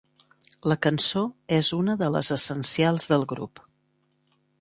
[0.71, 1.21] La cançó
[1.57, 3.63] és una de les essencials del grup.